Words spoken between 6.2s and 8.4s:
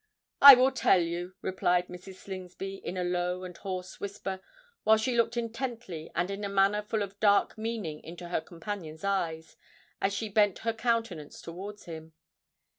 in a manner full of dark meaning into